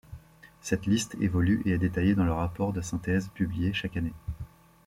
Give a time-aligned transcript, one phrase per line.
[0.63, 4.13] Cette liste évolue et est détaillée dans le rapport de synthèse publié chaque année.